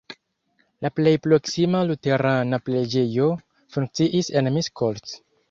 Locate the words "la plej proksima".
0.85-1.81